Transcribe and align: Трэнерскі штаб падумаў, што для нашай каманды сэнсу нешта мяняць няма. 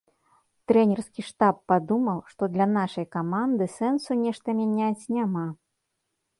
Трэнерскі 0.69 1.21
штаб 1.27 1.59
падумаў, 1.73 2.23
што 2.33 2.43
для 2.55 2.67
нашай 2.79 3.05
каманды 3.19 3.65
сэнсу 3.77 4.11
нешта 4.25 4.47
мяняць 4.65 5.03
няма. 5.19 5.47